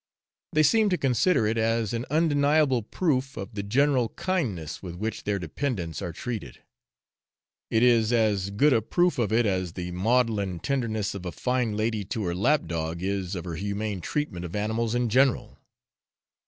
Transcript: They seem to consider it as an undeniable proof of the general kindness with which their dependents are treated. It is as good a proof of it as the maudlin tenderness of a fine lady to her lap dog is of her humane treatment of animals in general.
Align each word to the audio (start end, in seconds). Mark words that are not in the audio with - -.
They 0.53 0.63
seem 0.63 0.89
to 0.89 0.97
consider 0.97 1.45
it 1.45 1.59
as 1.59 1.93
an 1.93 2.07
undeniable 2.09 2.81
proof 2.81 3.37
of 3.37 3.53
the 3.53 3.61
general 3.61 4.09
kindness 4.09 4.81
with 4.81 4.95
which 4.95 5.25
their 5.25 5.37
dependents 5.37 6.01
are 6.01 6.11
treated. 6.11 6.57
It 7.69 7.83
is 7.83 8.11
as 8.11 8.49
good 8.49 8.73
a 8.73 8.81
proof 8.81 9.19
of 9.19 9.31
it 9.31 9.45
as 9.45 9.73
the 9.73 9.91
maudlin 9.91 10.57
tenderness 10.59 11.13
of 11.13 11.23
a 11.23 11.31
fine 11.31 11.77
lady 11.77 12.03
to 12.05 12.23
her 12.23 12.33
lap 12.33 12.65
dog 12.65 13.03
is 13.03 13.35
of 13.35 13.45
her 13.45 13.53
humane 13.53 14.01
treatment 14.01 14.43
of 14.43 14.55
animals 14.55 14.95
in 14.95 15.07
general. 15.07 15.59